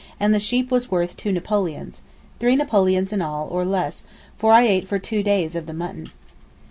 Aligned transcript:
and 0.19 0.33
the 0.33 0.39
sheep 0.39 0.71
was 0.71 0.89
worth 0.89 1.15
two 1.15 1.31
napoleons; 1.31 2.01
three 2.39 2.55
napoleons 2.55 3.13
in 3.13 3.21
all, 3.21 3.47
or 3.51 3.63
less—for 3.63 4.51
I 4.51 4.63
ate 4.63 4.87
for 4.87 4.97
two 4.97 5.21
days 5.21 5.55
of 5.55 5.67
the 5.67 5.73
mutton. 5.75 6.09